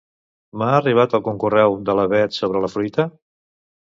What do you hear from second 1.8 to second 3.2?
de la Beth sobre la fruita?